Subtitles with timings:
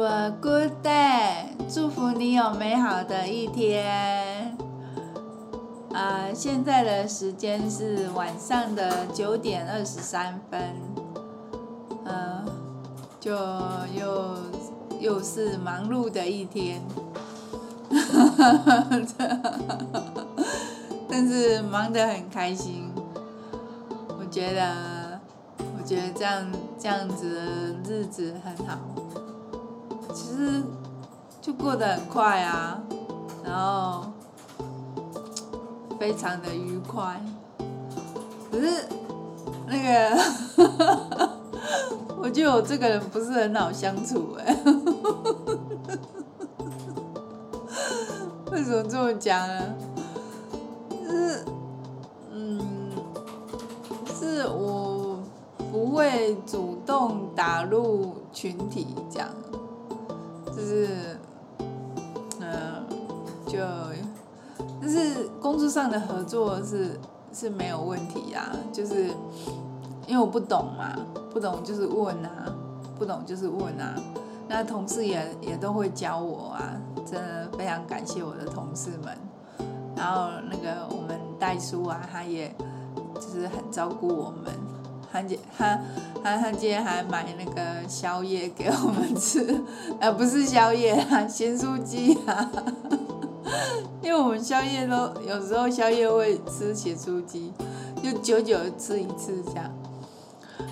[0.00, 4.56] A good day，祝福你有美好的一天。
[5.92, 10.60] 啊、现在的时间是晚上的九点二十三分，
[12.04, 12.46] 嗯、
[13.18, 13.34] 就
[13.92, 14.36] 又
[15.00, 16.80] 又是忙碌的一天，
[21.10, 22.88] 但是忙得很开心。
[24.08, 25.20] 我觉得，
[25.58, 26.46] 我觉得这样
[26.78, 27.42] 这样子的
[27.90, 28.78] 日子很好，
[30.18, 30.62] 其实
[31.40, 32.80] 就过得很快啊，
[33.44, 34.04] 然后。
[35.98, 37.20] 非常的愉快，
[38.52, 38.86] 可是
[39.66, 40.16] 那个，
[42.22, 44.56] 我觉得我这个人不是很好相处哎，
[48.52, 49.74] 为什么这么讲呢？
[51.10, 51.44] 是，
[52.30, 52.60] 嗯，
[54.14, 55.18] 是我
[55.72, 59.28] 不会主动打入群体这样，
[60.58, 61.16] 就是，
[62.40, 62.82] 嗯、呃，
[63.46, 63.58] 就。
[64.80, 66.98] 但是工作上的合作是
[67.32, 69.08] 是没有问题呀，就是
[70.06, 70.96] 因为我不懂嘛，
[71.32, 72.52] 不懂就是问啊，
[72.98, 73.94] 不懂就是问啊。
[74.48, 76.72] 那同事也也都会教我啊，
[77.04, 79.16] 真的非常感谢我的同事们。
[79.94, 82.54] 然后那个我们代书啊，他也
[83.14, 84.52] 就是很照顾我们，
[85.12, 85.22] 他
[85.56, 85.78] 他
[86.22, 89.62] 他他今天还买那个宵夜给我们吃，
[90.00, 92.50] 呃，不是宵夜啊，咸酥鸡啊。
[94.02, 97.52] 因为我们宵夜都有时候宵夜会吃咸酥鸡，
[98.02, 99.70] 就久久吃一次这样。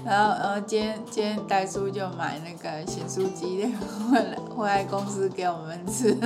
[0.04, 3.66] 然后，然后今天今天戴叔就买那个咸酥鸡
[4.10, 6.16] 回来回来公司给我们吃。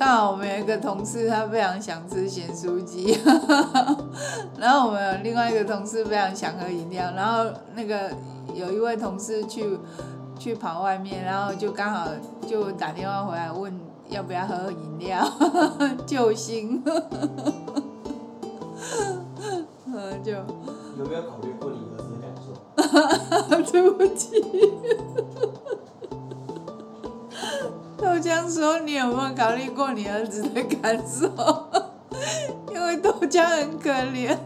[0.00, 3.18] 刚好我们有一个同事他非常想吃咸酥鸡，
[4.58, 8.10] 然后我们有另外一个同事非常想喝饮料，然后那个
[8.54, 9.78] 有一位同事去。
[10.38, 12.08] 去跑外面，然后就刚好
[12.46, 13.78] 就打电话回来问
[14.08, 15.22] 要不要喝饮料，
[16.08, 16.82] 救星。
[19.84, 23.70] 嗯，就有没有考虑过你儿子的感受？
[23.70, 24.42] 对不起。
[28.20, 31.26] 豆浆说：“你有没有考虑过你儿子的感受？
[32.70, 34.36] 因为豆浆很可怜。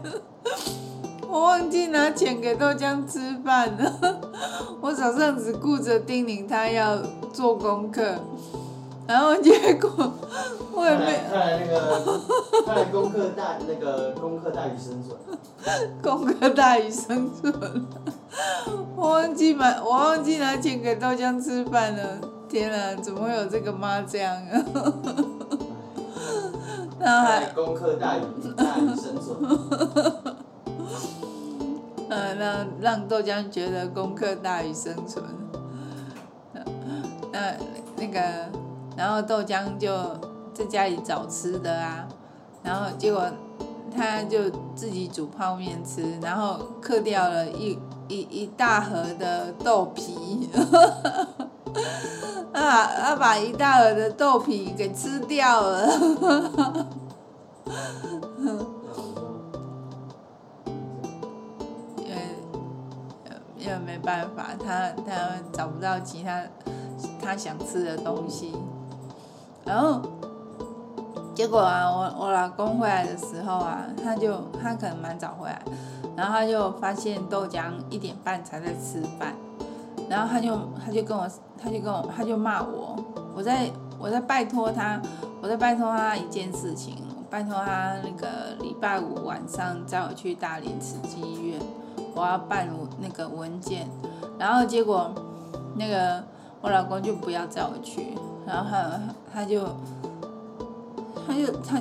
[1.27, 4.21] ”我忘记拿钱给豆浆吃饭了，
[4.79, 6.97] 我早上只顾着叮咛他要
[7.33, 8.15] 做功课，
[9.05, 10.13] 然后结果
[10.71, 11.19] 我也没。
[11.29, 12.21] 看来那个，
[12.65, 15.19] 看来功课大，那个功课大于生存。
[16.01, 17.85] 功课大于生存。
[18.95, 22.19] 我忘记买，我忘记拿钱给豆浆吃饭了。
[22.47, 24.63] 天啊，怎么会有这个妈这样啊？
[26.99, 28.21] 然后还功课大于
[28.55, 29.37] 大于生存。
[32.07, 35.25] 呃，让让豆浆觉得功课大于生存，
[37.31, 37.57] 那、呃、
[37.97, 38.21] 那个，
[38.95, 39.91] 然后豆浆就
[40.53, 42.07] 在家里找吃的啊，
[42.61, 43.23] 然后结果
[43.93, 47.77] 他就自己煮泡面吃，然后嗑掉了一
[48.07, 50.47] 一一大盒的豆皮，
[52.53, 55.87] 啊，他把一大盒的豆皮给吃掉了。
[63.85, 65.13] 没办法，他他
[65.51, 66.41] 找不到其他
[67.21, 68.53] 他想吃的东西，
[69.65, 70.01] 然后
[71.33, 75.61] 结果啊，我我老公回来的时候啊，他就他可能蛮早回来，
[76.15, 79.35] 然后他就发现豆浆一点半才在吃饭，
[80.09, 81.27] 然后他就他就跟我
[81.57, 82.95] 他就跟我他就骂我，
[83.35, 85.01] 我在我在拜托他，
[85.41, 86.95] 我在拜托他一件事情，
[87.29, 91.59] 拜托他那个礼拜五晚上载我去大林慈济医院。
[92.17, 92.69] 我要办
[93.01, 93.85] 那个文件，
[94.39, 95.11] 然后结果
[95.75, 96.23] 那个
[96.61, 98.07] 我老公就不要载我去，
[98.47, 98.99] 然后他
[99.33, 99.67] 他就
[101.27, 101.77] 他就他，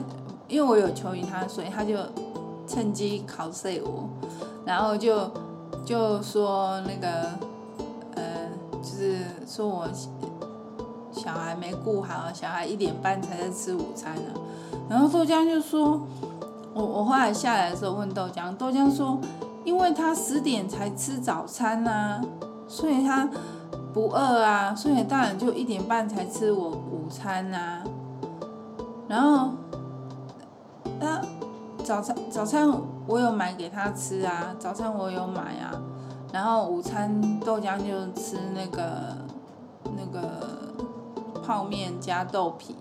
[0.48, 1.96] 因为我有求于他，所以他就
[2.66, 4.08] 趁机考试我，
[4.64, 5.30] 然后就
[5.86, 7.28] 就说那个，
[8.96, 9.88] 是说我
[11.12, 14.40] 小孩没顾好，小孩一点半才在吃午餐呢，
[14.88, 16.00] 然后豆浆就说，
[16.72, 19.18] 我我后来下来的时候问豆浆，豆浆说。
[19.64, 22.20] 因为他十点才吃早餐、啊，
[22.68, 23.26] 所以他
[23.94, 27.82] 不饿啊，所以当然就一点半才吃我午餐、啊。
[29.08, 29.52] 然后，
[31.00, 31.18] 他
[31.82, 32.70] 早餐早餐
[33.06, 35.72] 我有买给他吃啊，早餐我有买啊。
[36.34, 39.16] 然后午餐豆浆就吃那个
[39.96, 40.20] 那个
[41.46, 42.74] 泡面加豆皮，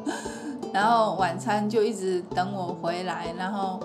[0.72, 3.78] 然后晚餐就一直等我回来，然后。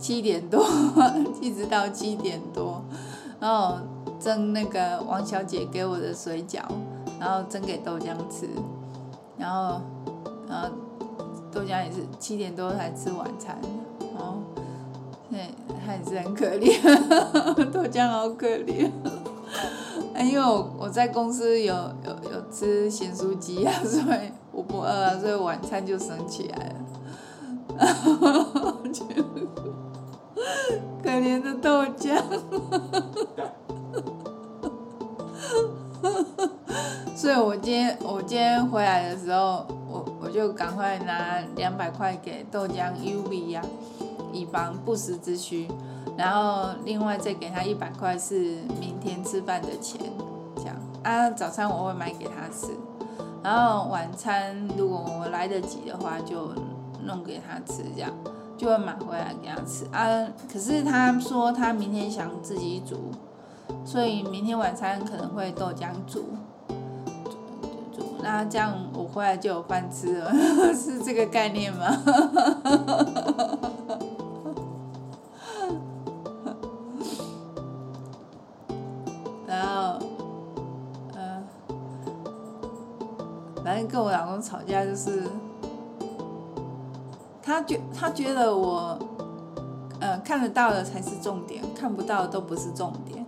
[0.00, 0.64] 七点多，
[1.42, 2.80] 一直到七点多，
[3.40, 3.78] 然后
[4.20, 6.60] 蒸那个王小姐给我的水饺，
[7.18, 8.48] 然后蒸给豆浆吃，
[9.36, 9.80] 然后
[10.48, 10.68] 然后
[11.50, 13.58] 豆浆也是七点多才吃晚餐，
[14.16, 14.34] 然后
[15.30, 15.50] 对，
[15.84, 16.80] 他也是很可怜，
[17.70, 18.90] 豆浆好可怜。
[20.20, 26.74] 因为我我在公司有有有吃咸酥鸡啊，所以我不饿啊，所以晚餐就省起来了。
[31.02, 32.20] 可怜的豆浆。
[37.14, 43.62] 所以我今天我今天回来的时候，我我就赶快拿两百块给豆浆 U V 呀，
[44.32, 45.68] 以防不时之需。
[46.16, 50.00] 然后另外再给他一百块是明天吃饭的钱，
[50.56, 52.72] 这样啊，早餐我会买给他吃，
[53.40, 56.52] 然后晚餐如果我来得及的话就
[57.04, 58.10] 弄给他吃，这样
[58.56, 60.28] 就会买回来给他吃啊。
[60.52, 63.12] 可是他说他明天想自己煮，
[63.84, 66.24] 所以明天晚餐可能会豆浆煮，
[67.96, 70.32] 煮，那这样我回来就有饭吃了，
[70.74, 71.86] 是这个概念吗？
[84.40, 85.22] 吵架就是，
[87.42, 88.98] 他觉他觉得我，
[90.00, 93.24] 呃，看得到的才是重点，看不到的都不是重点。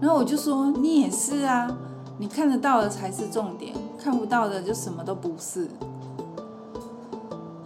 [0.00, 1.70] 然后我就说你也是啊，
[2.18, 5.68] 你看得到的才是重点，看不到的就什么都不是。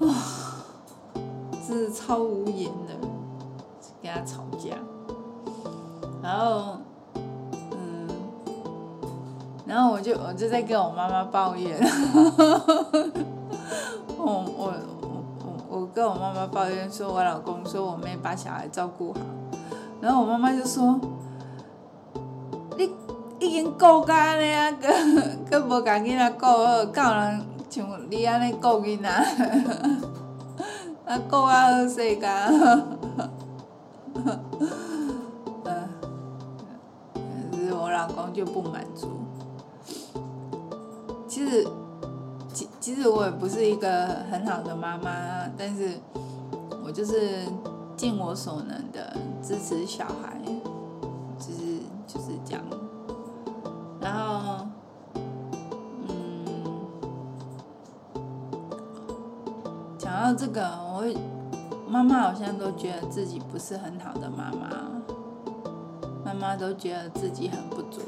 [0.01, 0.15] 哇，
[1.67, 2.95] 这是超无言的，
[4.03, 4.77] 跟他吵架，
[6.23, 6.79] 然后。
[9.75, 11.77] 然后我就我就在跟我妈妈抱怨，
[14.17, 14.73] 我我
[15.03, 19.19] 我我跟我妈妈抱怨说，我老公说我没把小孩照顾好，
[20.01, 21.01] 然后我妈妈就说，
[22.79, 22.89] 你
[23.41, 24.89] 已经顾家了呀，个
[25.51, 29.09] 个无把囡仔顾好，教人像你安尼顾囡仔，
[31.05, 32.29] 啊顾啊好势个，
[34.15, 34.31] 嗯，
[37.51, 39.24] 可是我老公就不满足。
[41.35, 41.67] 其实，
[42.53, 45.99] 其其实我也不是一个很好的妈妈，但是
[46.85, 47.41] 我就是
[47.97, 50.41] 尽我所能的支持小孩，
[51.37, 52.63] 就是就是这样。
[54.01, 54.65] 然后，
[56.07, 56.45] 嗯，
[59.99, 61.03] 讲到这个，我
[61.89, 64.69] 妈妈好像都觉得自己不是很好的妈妈，
[66.25, 68.03] 妈妈都觉得自己很不足。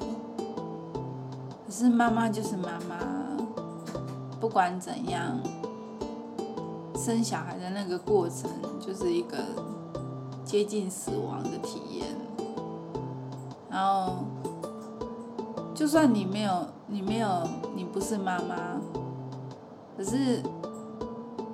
[1.77, 2.97] 是妈妈就是妈妈，
[4.41, 5.39] 不管怎样，
[6.95, 8.51] 生小孩的那个过程
[8.81, 9.37] 就是一个
[10.43, 12.07] 接近死亡的体验。
[13.69, 14.25] 然后，
[15.75, 17.29] 就算你没有，你没有，
[17.75, 18.81] 你不是妈妈，
[19.99, 20.43] 可是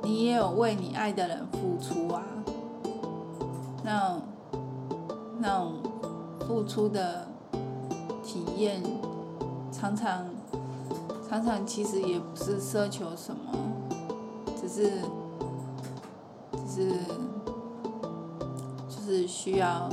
[0.04, 2.22] 你也有为你爱的人付出啊。
[3.82, 4.16] 那，
[5.40, 5.72] 那种
[6.46, 7.26] 付出的
[8.22, 8.80] 体验。
[9.82, 10.24] 常常，
[11.28, 13.52] 常常其实也不是奢求什么，
[14.56, 14.92] 只是，
[16.68, 16.98] 只是，
[18.88, 19.90] 就是需要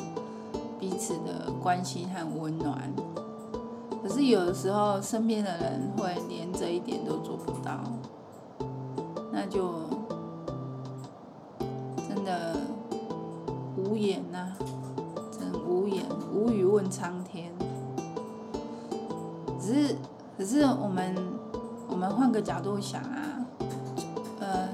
[0.80, 2.94] 彼此的关心和温暖。
[4.04, 7.80] 可是有的时候，身边的人会连这一点都做不到，
[9.31, 9.73] 那就
[22.49, 23.45] 角度想啊，
[24.39, 24.68] 呃，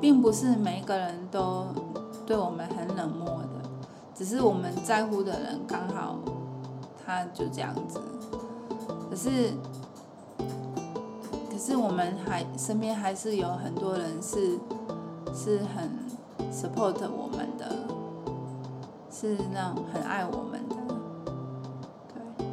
[0.00, 1.66] 并不是每一个人都
[2.26, 3.68] 对我们很冷漠的，
[4.14, 6.18] 只是我们在乎的人刚好
[7.04, 8.00] 他就这样子。
[9.10, 9.52] 可是，
[11.50, 14.58] 可是我们还身边还是有很多人是
[15.34, 15.90] 是很
[16.50, 17.76] support 我们的，
[19.12, 20.76] 是那种很爱我们的。
[22.14, 22.46] 对，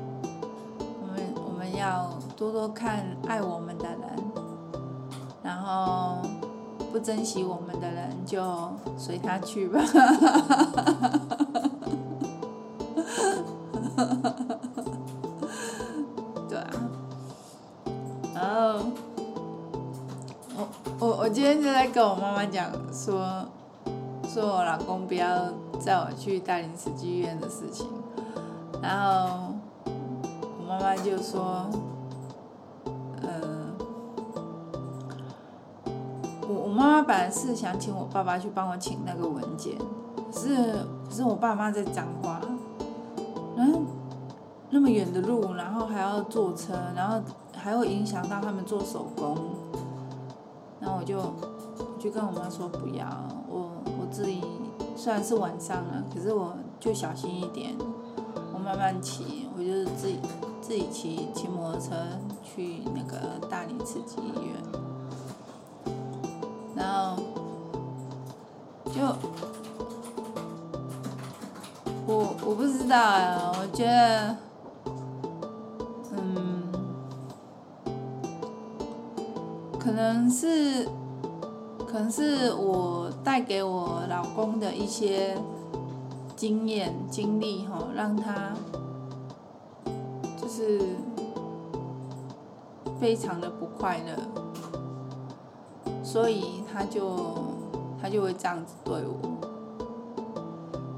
[1.01, 4.24] 我们我们要多多看爱我们的人，
[5.65, 6.17] 后
[6.91, 8.41] 不珍惜我们的人就
[8.97, 9.81] 随他去吧。
[16.47, 16.69] 对啊，
[18.33, 18.85] 然后
[20.55, 20.67] 我
[20.99, 23.45] 我我今天就在跟我妈妈讲说，
[24.27, 27.87] 说我老公不要载我去大林慈济医院的事情，
[28.81, 29.53] 然后
[29.85, 29.85] 我。
[30.67, 31.69] 妈妈就说
[36.75, 39.77] ：“妈妈本来是想请我爸爸去帮我请那个文件，
[40.29, 40.73] 可是
[41.07, 42.41] 可是我爸妈在讲话，
[43.55, 43.79] 然后
[44.69, 47.21] 那么远的路，然后还要坐车，然后
[47.55, 49.37] 还会影响到他们做手工。
[50.81, 53.07] 然后我就我就跟我妈说不要，
[53.49, 54.43] 我我自己
[54.97, 57.73] 虽然是晚上了，可是我就小心一点，
[58.53, 60.19] 我慢慢骑，我就是自己
[60.61, 61.95] 自己骑骑摩托车
[62.43, 64.61] 去那个大理慈济医院，
[66.75, 67.15] 然后
[68.93, 69.01] 就
[72.07, 74.35] 我我不知道啊，我觉得。
[76.11, 76.63] 嗯
[79.79, 80.87] 可能是，
[81.87, 85.37] 可能是我带给我老公的一些
[86.35, 88.51] 经验经历哈，让他
[90.41, 90.81] 就是
[92.99, 94.44] 非常的不快乐，
[96.15, 97.35] 所以他就
[98.01, 99.19] 他就会这样子对我，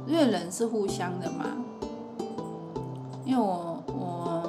[0.05, 1.45] 因为人是互相的嘛，
[3.25, 4.43] 因为我我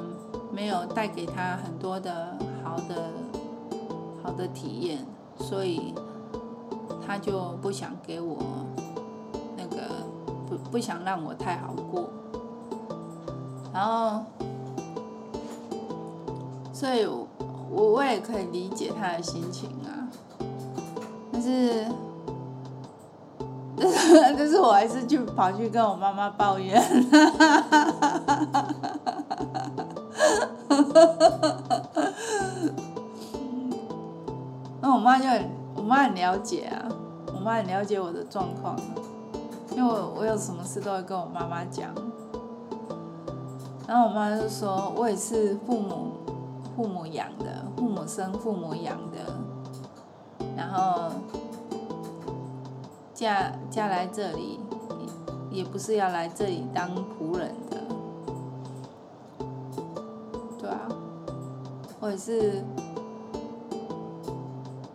[0.53, 3.09] 没有带给他很多的好的
[4.21, 4.29] 好。
[4.33, 4.99] 的体验，
[5.39, 5.93] 所以
[7.05, 8.37] 他就不想给我
[9.57, 9.81] 那个
[10.47, 12.07] 不不想让我太好过，
[13.73, 14.23] 然后，
[16.71, 17.27] 所以我
[17.69, 19.98] 我也可以理解他的心情啊，
[21.39, 21.85] 但是，
[24.37, 26.83] 但是我还是去跑去跟我妈妈抱怨。
[34.81, 36.83] 那我妈就很，我妈很了解啊，
[37.33, 38.75] 我妈很了解我的状况，
[39.73, 41.95] 因为我我有什么事都会跟我妈妈讲。
[43.87, 46.11] 然后我妈就说，我也是父母
[46.75, 49.19] 父母养的，父母生父母养的，
[50.59, 51.09] 然后
[53.13, 54.59] 嫁嫁来这里，
[55.49, 57.77] 也不是要来这里当仆人的，
[60.59, 60.81] 对啊，
[62.01, 62.61] 我也是。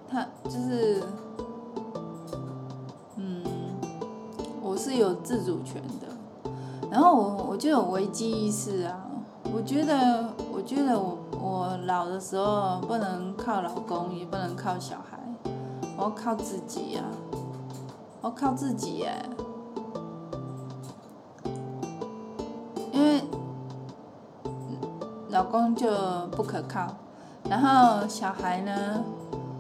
[0.07, 1.03] 他就是，
[3.17, 3.43] 嗯，
[4.63, 6.07] 我是有自主权的，
[6.91, 9.01] 然后我我就有危机意识啊。
[9.53, 15.14] 我觉得，我觉得我我老的时候不能靠老公，也不能靠小孩，
[16.05, 17.03] 我靠自己呀，
[18.21, 19.27] 我靠自己耶，
[22.93, 23.23] 因为
[25.31, 25.89] 老公就
[26.33, 26.95] 不可靠，
[27.49, 29.03] 然后小孩呢？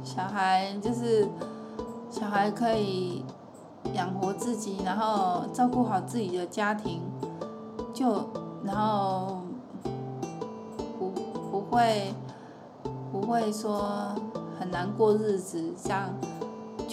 [0.02, 1.26] 小孩就是
[2.10, 3.24] 小孩可以
[3.94, 7.00] 养活自己，然后照顾好自己的家庭，
[7.94, 8.28] 就
[8.62, 9.40] 然后
[10.98, 11.10] 不
[11.50, 12.14] 不会
[13.10, 14.14] 不会说
[14.60, 16.10] 很难过日子，这样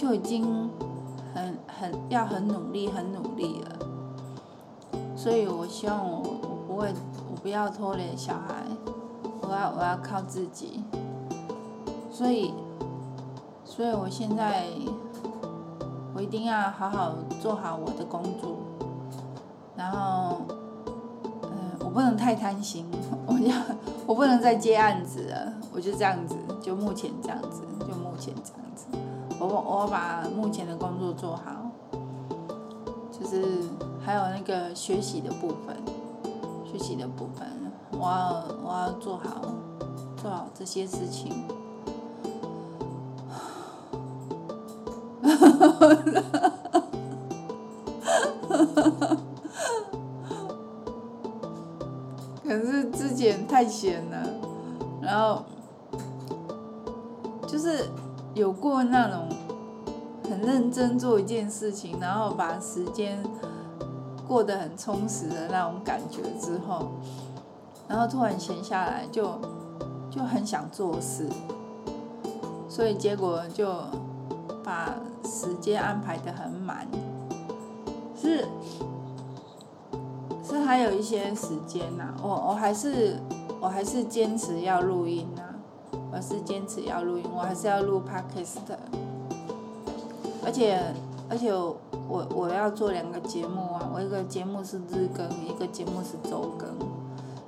[0.02, 0.68] 就已经
[1.32, 3.78] 很很要很努力很努力了。
[5.14, 6.92] 所以我希望我我不会
[7.30, 8.64] 我不要拖累小孩，
[9.42, 10.82] 我要我要靠自己，
[12.10, 12.52] 所以。
[13.64, 14.66] 所以，我现在
[16.14, 18.58] 我一定要好好做好我的工作，
[19.74, 20.42] 然后，
[21.44, 22.84] 嗯，我不能太贪心，
[23.26, 23.56] 我要
[24.06, 28.71] 我不能再接案子了，我就这样子，就目前这样子，就目前这样，
[29.42, 31.70] 我我把目前的工作做好，
[33.10, 33.42] 就是
[34.00, 35.76] 还有那个学习的部分，
[36.64, 37.46] 学习的部分，
[37.92, 39.52] 我要我要做好
[40.16, 41.44] 做好这些事情。
[52.44, 54.28] 可是之前太闲了，
[55.00, 55.42] 然后
[57.46, 57.88] 就是
[58.34, 59.28] 有过那种
[60.72, 63.22] 真做一件事情，然后把时间
[64.26, 66.88] 过得很充实的那种感觉之后，
[67.86, 69.38] 然后突然闲下来就
[70.10, 71.28] 就很想做事，
[72.68, 73.72] 所以结果就
[74.64, 74.94] 把。
[75.24, 76.86] 时间安排得很满，
[78.20, 78.44] 是
[80.44, 83.16] 是还有一些时间呐、啊，我我还是
[83.60, 85.54] 我还是坚持要录音呐、啊，
[86.12, 88.76] 我是坚持要录音，我还是要录 podcast，
[90.44, 90.80] 而且
[91.28, 96.68] 而且我我要做两个节目啊，我一个节目是日更，一个节目是周更，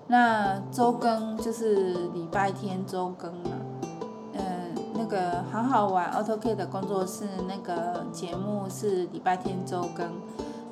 [0.07, 3.51] 那周更就是礼拜天周更嘛。
[4.35, 10.11] 嗯那个好好玩 AutoCAD 的工作室那个节目是礼拜天周更，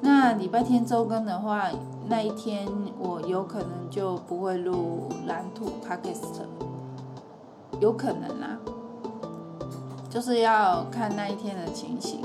[0.01, 1.69] 那礼拜天周更的话，
[2.09, 2.67] 那一天
[2.99, 6.47] 我有可能就不会录蓝图 Podcast，
[7.81, 8.59] 有可能啊，
[10.13, 12.21] 就是要看那一天的情形。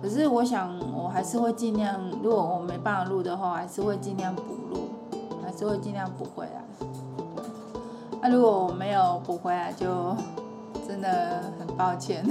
[0.00, 4.88] 可是我想我还是会尽量，如果我没办法录的话，还是会尽量补录，
[5.44, 6.64] 还是会尽量补回来。
[8.22, 10.16] 那、如果我没有补回来，就
[10.88, 12.24] 真的很抱歉，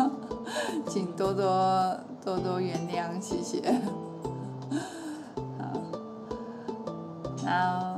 [0.88, 3.78] 请多多多多原谅，谢谢。
[7.44, 7.95] 好，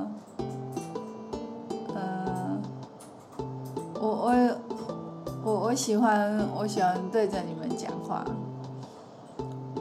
[5.78, 8.24] 喜欢我喜欢对着你们讲话，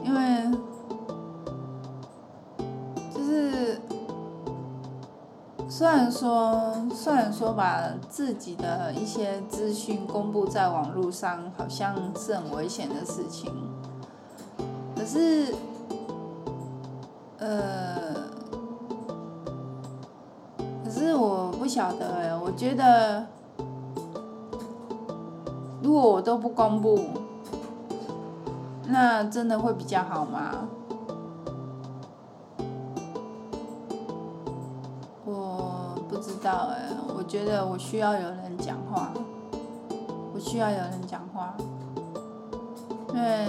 [0.04, 0.56] 因为
[3.12, 3.80] 就是。
[5.68, 13.52] 虽然说，虽然说把自己的一些资讯公布在网络上，好像是很危险的事情，
[14.96, 15.54] 可是，
[17.38, 18.14] 呃，
[20.84, 23.24] 可是我不晓得哎，我觉得，
[25.88, 27.00] 如果我都不公布，
[28.88, 30.68] 那真的会比较好吗？
[35.24, 39.14] 我不知道哎，我觉得我需要有人讲话，
[40.34, 41.54] 我需要有人讲话，
[43.14, 43.48] 因为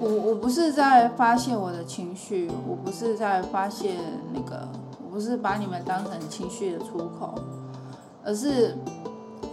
[0.00, 3.94] 我我不是在发泄我的情绪，我不是在发泄
[4.34, 4.66] 那个，
[5.06, 7.27] 我不是把你们当成情绪的出口，
[8.28, 8.76] 而是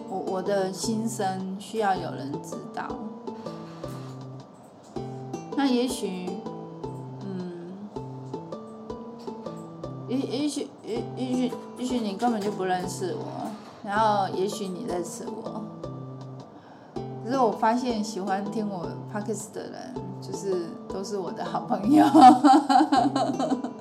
[0.09, 2.85] 我我的心声需要有人知道，
[5.55, 6.29] 那也许。
[7.21, 7.73] 嗯
[10.09, 13.25] 也也许也也许也许你根本就不认识我，
[13.81, 15.61] 然后也许你认识我，
[17.23, 22.05] 可是我发现喜欢听我 Podcast 的人，就是都是我的好朋友。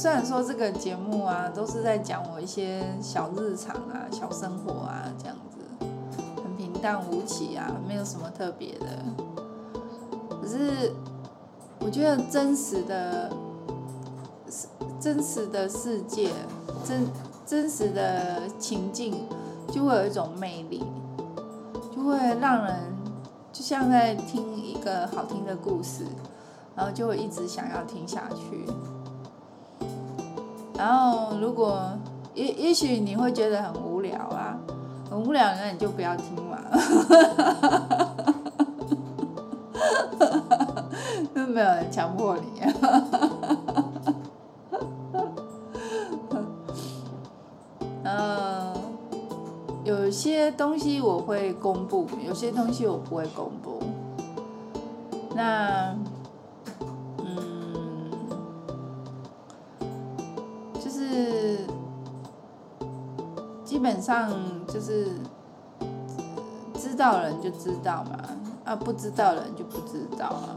[0.00, 5.58] 虽然说这个节目啊，都是在讲我一些小日常啊、小生活啊这样子，
[6.42, 8.86] 很平淡无奇啊，没有什么特别的。
[10.40, 10.90] 可是，
[11.80, 13.30] 我觉得真实的、
[14.98, 16.30] 真实的世界、
[16.82, 17.06] 真
[17.44, 19.26] 真实的情境，
[19.70, 20.82] 就会有一种魅力，
[21.94, 22.74] 就会让人
[23.52, 26.06] 就像在听一个好听的故事，
[26.74, 28.64] 然后就会一直想要听下去。
[30.80, 31.78] 然后，如果
[32.34, 34.56] 也也许你会觉得很无聊啊，
[35.10, 36.56] 很无聊，那你就不要听嘛，
[41.34, 42.72] 又 没有人强迫你啊。
[48.04, 48.72] 嗯，
[49.84, 53.78] 有些东西我会公布，有些东西我不会公布。
[55.34, 55.94] 那。
[63.80, 64.30] 基本上
[64.68, 65.08] 就是
[66.74, 68.18] 知道人就知道嘛，
[68.62, 70.56] 啊，不知道人就不知道了，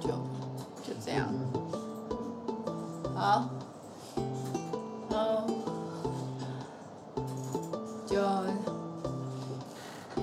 [0.00, 0.08] 就
[0.82, 1.28] 就这样。
[3.14, 3.44] 好，
[5.10, 5.46] 嗯，
[8.06, 8.16] 就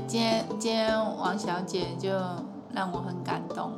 [0.08, 2.10] 今天今天王小姐就
[2.72, 3.72] 让我很感动，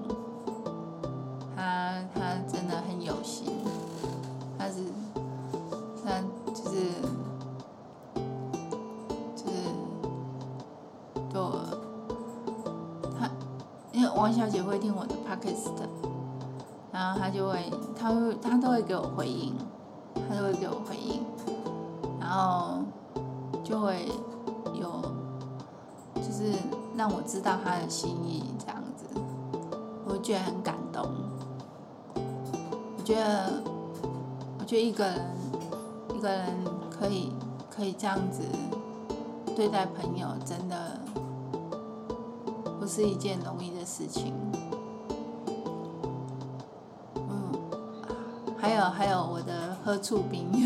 [14.15, 15.71] 王小姐会听我的 podcast，
[16.91, 19.54] 然后她就会，她会，她都会给我回应，
[20.28, 21.21] 她都会给我回应，
[22.19, 22.78] 然后
[23.62, 24.08] 就会
[24.73, 25.01] 有，
[26.15, 26.54] 就是
[26.95, 29.06] 让我知道她的心意这样子，
[30.08, 31.06] 我觉得很感动。
[32.15, 33.62] 我觉得，
[34.58, 35.19] 我觉得一个人，
[36.15, 36.47] 一个人
[36.89, 37.34] 可以
[37.69, 38.43] 可以这样子
[39.56, 41.05] 对待朋友，真的。
[42.86, 44.32] 不是一件容易的事情。
[47.15, 47.52] 嗯，
[48.56, 50.48] 还有还有我的喝醋兵，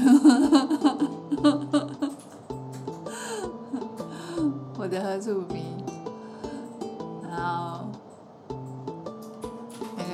[4.78, 5.64] 我的喝醋兵，
[7.24, 7.86] 然后
[9.96, 10.12] 那个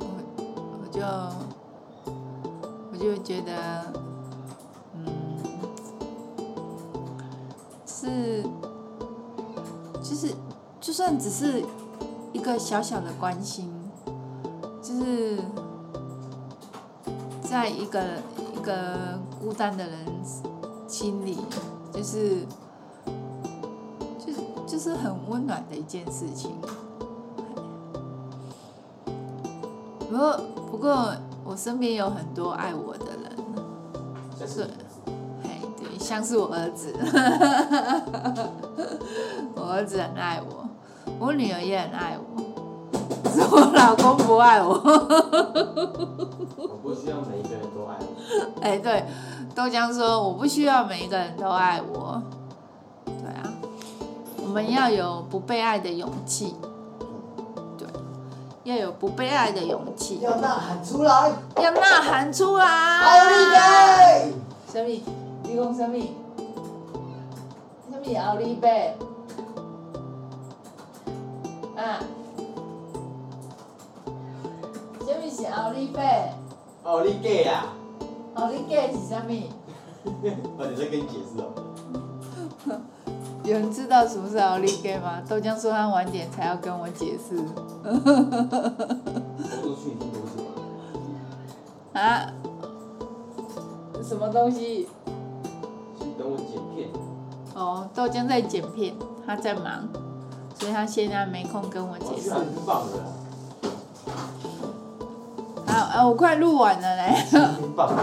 [0.00, 0.06] 我
[0.80, 1.02] 我就
[2.92, 3.92] 我就觉得，
[11.06, 11.62] 就算只是
[12.32, 13.72] 一个小小的关心，
[14.82, 15.38] 就是
[17.40, 18.02] 在一个
[18.52, 20.04] 一个孤单的人
[20.88, 21.38] 心里，
[21.92, 22.44] 就是，
[24.18, 26.56] 就是，就是很温暖的一件事情。
[30.10, 30.40] 不过，
[30.72, 31.14] 不过
[31.44, 33.30] 我身边有很多爱我的人，
[34.44, 34.68] 是，
[35.44, 36.92] 哎，对，像是我儿子，
[39.54, 40.68] 我儿子很爱我，
[41.18, 42.24] 我女儿也很爱我，
[43.24, 44.74] 可 是我老公不爱我。
[44.74, 44.80] 我
[46.82, 48.06] 不需要每一个人都爱我。
[48.62, 49.04] 哎，对，
[49.54, 52.22] 豆浆说我不需要每一个人都爱我。
[53.04, 53.52] 对啊，
[54.42, 56.54] 我们要有不被爱的勇气。
[58.64, 61.30] 要有不被爱的勇气，要呐喊出来，
[61.62, 62.66] 要呐喊出来。
[62.66, 64.32] 奥利给！
[64.72, 64.88] 什么？
[65.44, 65.96] 你讲什么？
[67.88, 68.96] 什么奥利贝？
[71.86, 72.00] 啊？
[75.06, 76.00] 什么是奥利贝？
[76.82, 77.66] 奥利给啊！
[78.34, 79.32] 奥利给是什么？
[80.58, 81.52] 我在跟你解释哦。
[83.44, 85.22] 有人知道什么是奥利给吗？
[85.28, 87.36] 豆浆说他晚点才要跟我解释。
[91.94, 92.26] 啊？
[94.02, 94.88] 什么东西？
[96.18, 96.88] 等我剪片。
[97.54, 98.94] 哦，豆浆在剪片，
[99.24, 99.88] 他在忙，
[100.58, 102.30] 所以他现在没空跟我解释。
[102.32, 102.92] 很棒的。
[105.66, 107.14] 好，啊，我快录完了嘞。
[107.30, 108.02] 冰棒的。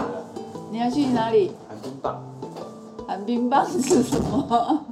[0.70, 1.52] 你要去哪里？
[1.68, 2.22] 寒冰棒。
[3.06, 4.84] 寒冰棒是什么？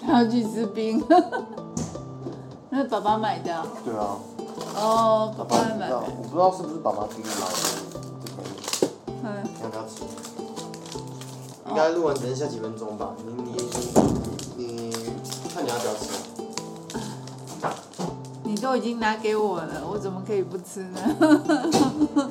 [0.00, 1.02] 他要去吃冰，
[2.70, 3.62] 那是爸爸买的。
[3.84, 4.16] 对啊。
[4.76, 5.98] 哦，爸爸买的。
[5.98, 7.56] 我不知道是不是爸爸给你买的。
[9.24, 9.28] 嗯。
[9.62, 10.02] 要不要吃？
[11.76, 13.10] 应该录完只剩下几分钟吧？
[13.22, 13.52] 你你
[14.56, 14.94] 你，你
[15.52, 16.08] 看你要不要吃？
[18.44, 20.98] 你都已经拿给我了，我怎么可以不吃呢？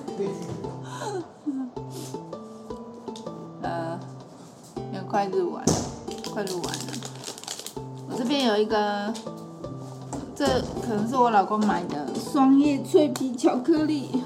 [3.62, 4.00] 呃，
[4.92, 5.74] 要快录完了，
[6.34, 6.80] 快录完了。
[8.10, 9.14] 我这边有一个，
[10.36, 10.44] 这
[10.82, 14.24] 可能是我老公买的双叶脆皮巧克力。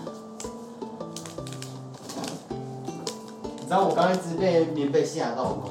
[3.70, 5.66] 知道我刚刚一直被棉被吓到吗？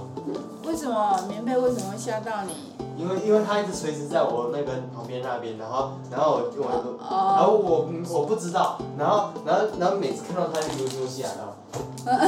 [0.65, 2.53] 为什么棉被为什么会吓到你？
[2.97, 6.65] 因为因为它一直垂直在我那个旁边那边，然后然后我我、
[7.01, 11.59] 哦、然后我我不知道，然后然后然后每次看到它就就吓到，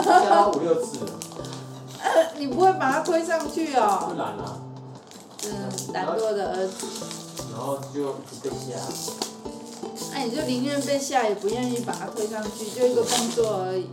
[0.02, 1.12] 吓到五六次了。
[2.37, 4.09] 你不会把它推上去哦？
[4.11, 4.59] 不然啊。
[5.44, 6.85] 嗯，懒惰的儿子。
[7.52, 8.74] 然后就被吓。
[10.12, 13.87] 哎，你就宁愿被吓，也不愿意把它推上去，就一个动作而已。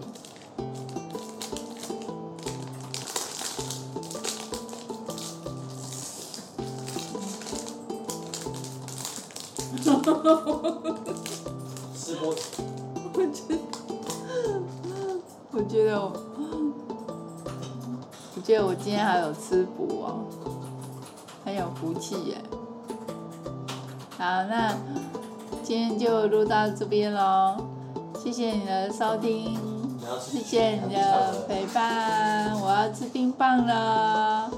[11.96, 12.34] 吃播。
[13.14, 13.58] 我觉得，
[15.52, 16.14] 我觉得我，
[18.36, 20.26] 我觉得我今天还有吃补哦。
[21.44, 22.36] 很有福气耶！
[24.18, 24.76] 好，那
[25.64, 27.56] 今天就录到这边喽，
[28.22, 29.58] 谢谢你的收听，
[30.20, 34.52] 谢谢你的陪伴，我要吃冰棒了，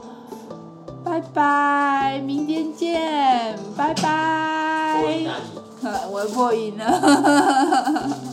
[1.04, 4.59] 拜拜，明天见，拜拜。
[4.98, 5.60] 破音啊你！
[6.12, 8.18] 我破音了。